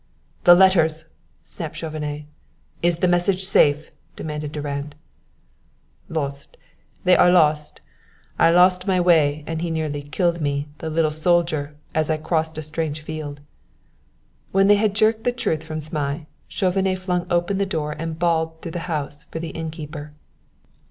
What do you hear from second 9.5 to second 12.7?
he nearly killed me, the little soldier, as I crossed a